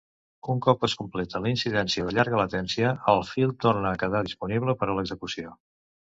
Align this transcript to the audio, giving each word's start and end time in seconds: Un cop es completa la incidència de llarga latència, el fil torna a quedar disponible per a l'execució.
Un 0.51 0.59
cop 0.65 0.85
es 0.87 0.95
completa 1.01 1.41
la 1.43 1.51
incidència 1.51 2.07
de 2.07 2.13
llarga 2.19 2.39
latència, 2.41 2.95
el 3.15 3.23
fil 3.33 3.55
torna 3.67 3.93
a 3.93 4.01
quedar 4.07 4.25
disponible 4.31 4.77
per 4.83 4.91
a 4.91 4.99
l'execució. 5.03 5.55